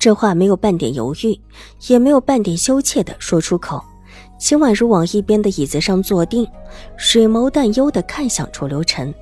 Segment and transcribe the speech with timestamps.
[0.00, 1.38] 这话没有半点犹豫，
[1.88, 3.80] 也没有半点羞怯的说出口。
[4.38, 6.48] 秦婉如往一边的椅子上坐定，
[6.96, 9.14] 水眸淡幽的看向楚留臣。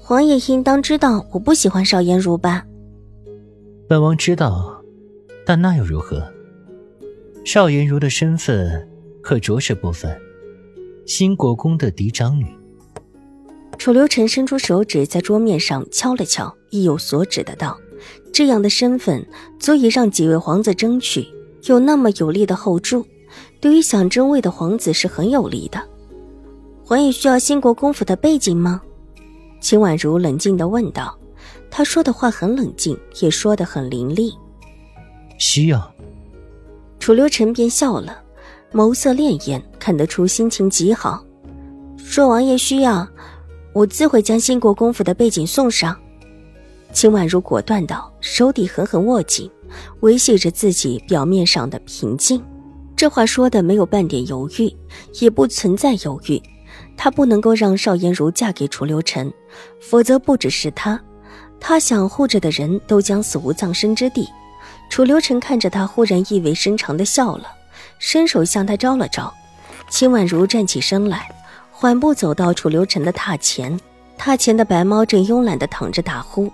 [0.00, 2.64] 皇爷应当知道我不喜欢邵颜如吧？
[3.88, 4.80] 本王知道，
[5.44, 6.22] 但那又如何？
[7.44, 8.88] 邵颜如的身份
[9.20, 10.16] 可着实不凡，
[11.04, 12.46] 新国公的嫡长女。
[13.76, 17.76] 楚留臣伸出手指在桌面上敲了敲，意有所指的道。
[18.32, 19.26] 这样的身份
[19.58, 21.26] 足以让几位皇子争取，
[21.64, 23.06] 有那么有力的后助，
[23.60, 25.80] 对于想争位的皇子是很有利的。
[26.84, 28.80] 皇爷需要新国公府的背景吗？
[29.60, 31.16] 秦婉如冷静地问道。
[31.70, 34.32] 他说的话很冷静，也说得很凌厉。
[35.38, 35.88] 需要。
[36.98, 38.20] 楚留臣便笑了，
[38.72, 41.24] 眸色潋滟，看得出心情极好。
[42.12, 43.06] 若王爷需要，
[43.72, 45.96] 我自会将新国公府的背景送上。
[46.92, 49.50] 秦婉如果断道，手底狠狠握紧，
[50.00, 52.42] 维系着自己表面上的平静。
[52.96, 54.70] 这话说的没有半点犹豫，
[55.20, 56.40] 也不存在犹豫。
[56.96, 59.32] 她不能够让邵颜如嫁给楚留臣，
[59.80, 61.00] 否则不只是她，
[61.58, 64.28] 她想护着的人都将死无葬身之地。
[64.90, 67.46] 楚留臣看着他，忽然意味深长的笑了，
[67.98, 69.32] 伸手向他招了招。
[69.88, 71.28] 秦婉如站起身来，
[71.70, 73.78] 缓步走到楚留臣的榻前，
[74.18, 76.52] 榻前的白猫正慵懒地躺着打呼。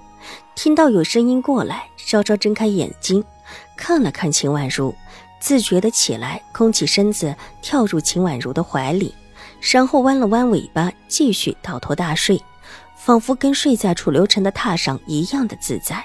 [0.54, 3.22] 听到有声音过来，稍稍睁开眼睛，
[3.76, 4.94] 看了看秦婉如，
[5.38, 9.14] 自觉的起来，弓起身子，跳入秦婉如的怀里，
[9.60, 12.42] 然后弯了弯尾巴，继续倒头大睡，
[12.96, 16.02] 仿佛跟睡在楚留臣的榻上一样的自在。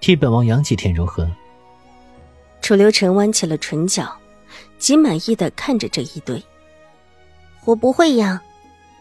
[0.00, 1.28] 替本王养几天如何？
[2.60, 4.10] 楚留臣弯起了唇角，
[4.78, 6.42] 极满意的看着这一对。
[7.64, 8.40] 我不会养。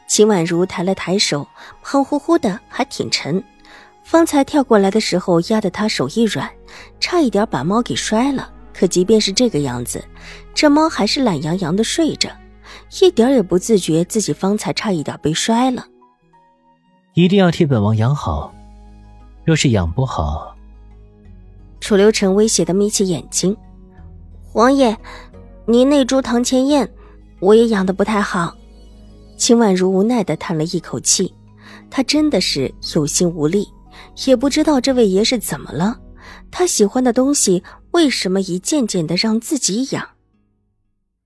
[0.08, 1.48] 秦婉如抬了抬手，
[1.82, 3.44] 胖乎乎的，还挺沉。
[4.08, 6.50] 方才跳过来的时候，压得他手一软，
[6.98, 8.50] 差一点把猫给摔了。
[8.74, 10.02] 可即便是这个样子，
[10.54, 12.30] 这猫还是懒洋洋的睡着，
[13.02, 15.86] 一点也不自觉自己方才差一点被摔了。
[17.16, 18.56] 一定要替本王养好，
[19.44, 20.56] 若是养不好……
[21.82, 23.58] 楚留臣威胁的眯起眼睛
[24.56, 24.98] ：“王爷，
[25.66, 26.90] 您那株堂前燕，
[27.42, 28.56] 我也养的不太好。”
[29.36, 31.34] 秦婉如无奈的叹了一口气，
[31.90, 33.68] 她真的是有心无力。
[34.26, 36.00] 也不知道这位爷是怎么了，
[36.52, 40.10] 他喜欢的东西为什么一件件的让自己养？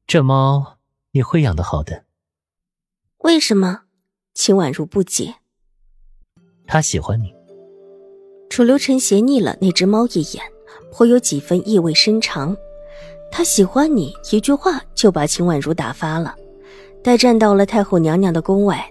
[0.08, 0.78] 这猫
[1.12, 2.06] 你会养的好的。
[3.20, 3.82] 为什么？
[4.34, 5.36] 秦婉如不解。
[6.66, 7.34] 他喜欢你。
[8.50, 10.44] 楚留臣斜睨了那只猫一眼，
[10.92, 12.56] 颇有几分意味深长。
[13.32, 16.36] 他喜欢你，一句话就把秦婉如打发了。
[17.02, 18.91] 待站到了太后娘娘的宫外。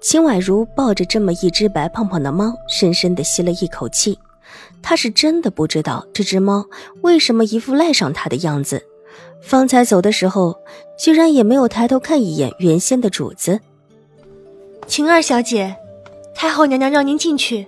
[0.00, 4.18] 秦婉如抱着这么一只白胖胖的猫，深深地吸了一口气。
[4.82, 6.64] 她是真的不知道这只猫
[7.02, 8.82] 为什么一副赖上她的样子。
[9.42, 10.58] 方才走的时候，
[10.98, 13.60] 居然也没有抬头看一眼原先的主子。
[14.86, 15.76] 晴儿小姐，
[16.34, 17.66] 太后娘娘让您进去。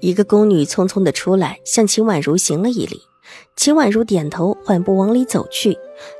[0.00, 3.00] 一个宫女匆匆的出来，向秦婉如行了一礼。
[3.54, 5.76] 秦婉如点头，缓步往里走去。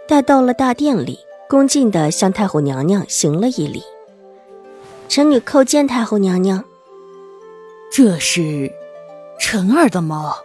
[0.07, 3.83] 待到了大殿里，恭敬的向太后娘娘行了一礼。
[5.11, 6.63] 臣女叩见太后娘娘。
[7.91, 8.71] 这是
[9.41, 10.37] 臣儿的猫。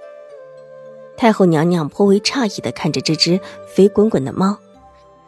[1.16, 4.58] 太后娘娘颇为诧异的看着这只肥滚滚的猫。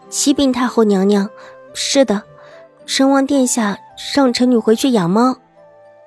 [0.09, 1.29] 启禀太后娘娘，
[1.75, 2.23] 是的，
[2.87, 3.77] 神王殿下
[4.15, 5.37] 让臣女回去养猫。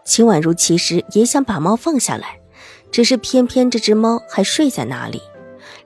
[0.04, 2.40] 秦婉如其实也想把猫放下来，
[2.90, 5.22] 只是偏偏这只猫还睡在那里，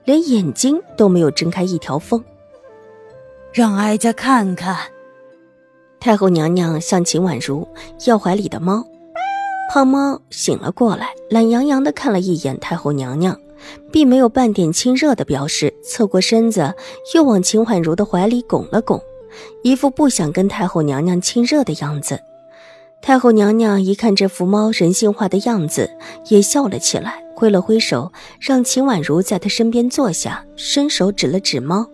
[0.03, 2.25] 连眼睛都没有睁开一条缝。
[3.53, 4.94] 让哀家看看。
[6.05, 7.67] 太后娘娘向秦婉如
[8.05, 8.85] 要怀里的猫，
[9.73, 13.35] 胖猫醒了过来，懒洋洋地看了一眼太后娘娘，
[13.91, 16.71] 并没有半点亲热的表示，侧过身子
[17.15, 19.01] 又往秦婉如的怀里拱了拱，
[19.63, 22.19] 一副不想跟太后娘娘亲热的样子。
[23.01, 25.89] 太后娘娘一看这副猫人性化的样子，
[26.29, 31.89] 也笑了起来，挥了挥手，让秦婉如在她身边坐下，伸手指了指猫：“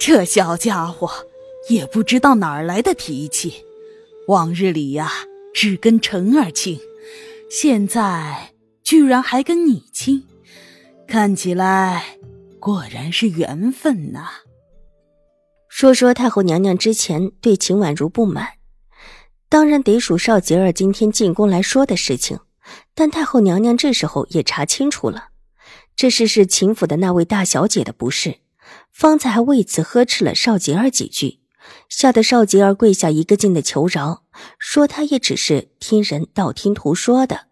[0.00, 1.10] 这小家伙。”
[1.68, 3.54] 也不知道哪儿来的脾气，
[4.28, 5.10] 往日里呀
[5.52, 6.78] 只跟晨儿亲，
[7.50, 8.52] 现在
[8.84, 10.24] 居然还跟你亲，
[11.08, 12.18] 看起来
[12.60, 14.28] 果然是缘分呐。
[15.68, 18.48] 说说太后娘娘之前对秦婉如不满，
[19.48, 22.38] 当然得数少杰儿今天进宫来说的事情。
[22.94, 25.30] 但太后娘娘这时候也查清楚了，
[25.94, 28.38] 这事是秦府的那位大小姐的不是，
[28.92, 31.40] 方才还为此呵斥了少杰儿几句，
[31.88, 34.22] 吓得邵吉儿跪下一个劲的求饶，
[34.58, 37.46] 说他也只是听人道听途说的。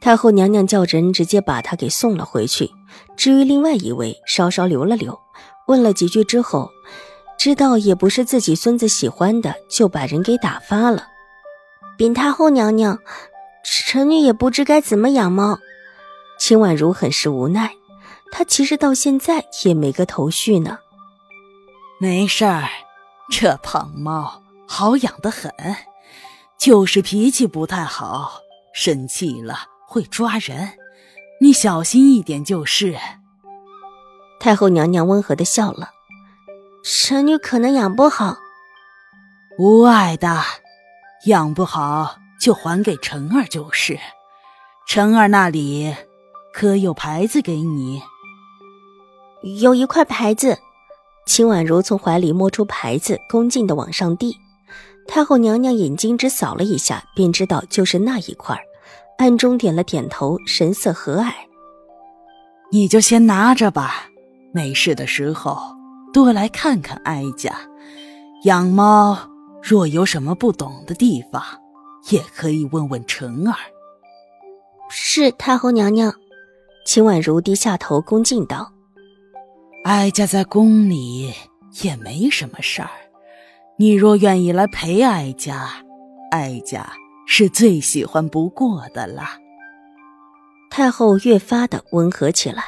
[0.00, 2.70] 太后娘娘叫人直接把他给送了回去。
[3.16, 5.18] 至于另外一位，稍稍留了留，
[5.66, 6.70] 问了几句之后，
[7.36, 11.08] 知道也不是自己孙子喜欢的，就把人给打发了。
[11.96, 12.98] 禀太后娘娘，
[13.64, 15.58] 臣女也不知该怎么养猫。
[16.38, 17.74] 秦婉如很是无奈，
[18.30, 20.78] 她其实到现在也没个头绪呢。
[22.00, 22.68] 没事儿，
[23.28, 25.52] 这胖猫好养得很，
[26.56, 28.40] 就是脾气不太好，
[28.72, 29.66] 生气了。
[29.88, 30.78] 会抓人，
[31.40, 32.96] 你小心一点就是。
[34.38, 35.90] 太后娘娘温和的笑了，
[36.84, 38.36] 臣女可能养不好，
[39.58, 40.42] 无碍的，
[41.24, 43.98] 养不好就还给晨儿就是。
[44.86, 45.96] 晨儿那里
[46.52, 48.02] 可有牌子给你？
[49.60, 50.60] 有一块牌子。
[51.28, 54.34] 秦婉如从怀里摸出牌子，恭敬的往上递。
[55.06, 58.58] 太后娘娘眼睛只扫了一下，便知道就是那一块。
[59.18, 61.30] 暗中点了点头，神色和蔼。
[62.72, 64.06] 你就先拿着吧，
[64.54, 65.58] 没事的时候
[66.14, 67.52] 多来看看哀家。
[68.44, 69.18] 养猫
[69.62, 71.42] 若有什么不懂的地方，
[72.08, 73.54] 也可以问问晨儿。
[74.88, 76.14] 是太后娘娘。
[76.86, 78.72] 秦婉如低下头，恭敬道
[79.88, 81.32] ：“哀家在宫里
[81.82, 82.90] 也没什么事儿，
[83.78, 85.82] 你若愿意来陪哀家，
[86.30, 86.92] 哀家。”
[87.30, 89.38] 是最喜欢不过的了。
[90.70, 92.64] 太后越发的温和起来。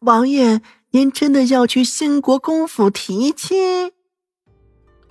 [0.00, 0.60] 王爷，
[0.90, 3.92] 您真的要去兴国公府提亲？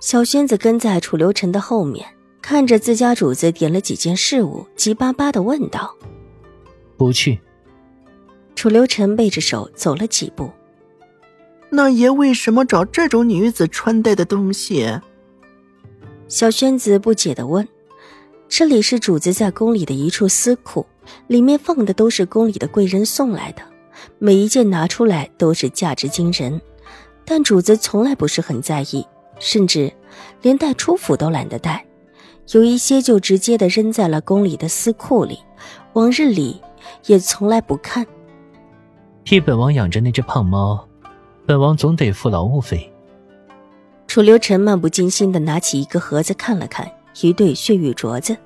[0.00, 5.94] 小轩子跟在楚留臣的后面，看着自家主子点了几件事物，急巴巴的问道
[7.02, 7.40] ：“不去。”
[8.54, 10.50] 楚留臣背着手走了几步。
[11.68, 14.88] 那爷为什么找这种女子穿戴的东西？
[16.28, 17.66] 小轩子不解的问
[18.48, 20.86] ：“这里是主子在宫里的一处私库，
[21.26, 23.62] 里面放的都是宫里的贵人送来的，
[24.18, 26.60] 每一件拿出来都是价值惊人，
[27.24, 29.04] 但主子从来不是很在意，
[29.38, 29.92] 甚至
[30.42, 31.84] 连带出府都懒得带，
[32.52, 35.38] 有一些就直接的扔在了宫里的私库里，
[35.94, 36.60] 往日里
[37.06, 38.06] 也从来不看。
[39.24, 40.86] 替本王养着那只胖猫。”
[41.44, 42.88] 本王总得付劳务费。
[44.06, 46.88] 楚留臣漫不经心的拿起一个盒子看了看，
[47.20, 48.36] 一对血玉镯子，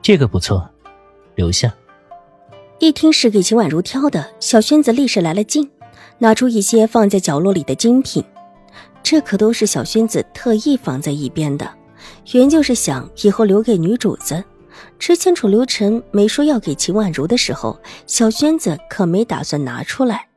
[0.00, 0.66] 这个不错，
[1.34, 1.70] 留下。
[2.78, 5.70] 一听是给秦婉如挑的，小轩子立时来了劲，
[6.18, 8.24] 拿出一些放在角落里的精品，
[9.02, 11.70] 这可都是小轩子特意放在一边的，
[12.32, 14.42] 原就是想以后留给女主子。
[14.98, 20.28] 之前楚留臣没说要给秦婉如的时候，小轩子可没打算拿出来。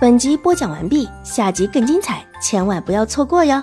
[0.00, 3.62] 本集播讲完毕，下集更精彩，千万不要错过哟。